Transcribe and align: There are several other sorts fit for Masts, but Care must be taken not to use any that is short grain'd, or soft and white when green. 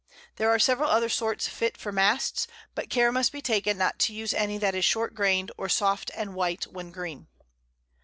There 0.37 0.49
are 0.49 0.57
several 0.57 0.89
other 0.89 1.09
sorts 1.09 1.47
fit 1.47 1.77
for 1.77 1.91
Masts, 1.91 2.47
but 2.73 2.89
Care 2.89 3.11
must 3.11 3.31
be 3.31 3.39
taken 3.39 3.77
not 3.77 3.99
to 3.99 4.15
use 4.15 4.33
any 4.33 4.57
that 4.57 4.73
is 4.73 4.83
short 4.83 5.13
grain'd, 5.13 5.51
or 5.59 5.69
soft 5.69 6.09
and 6.15 6.33
white 6.33 6.63
when 6.65 6.89
green. 6.89 7.27